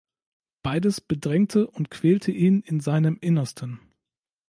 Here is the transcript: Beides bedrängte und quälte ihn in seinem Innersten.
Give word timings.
Beides 0.63 0.99
bedrängte 0.99 1.67
und 1.67 1.91
quälte 1.91 2.31
ihn 2.31 2.61
in 2.61 2.79
seinem 2.79 3.17
Innersten. 3.21 3.79